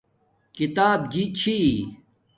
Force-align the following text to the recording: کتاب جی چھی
کتاب 0.57 0.99
جی 1.11 1.23
چھی 1.37 1.57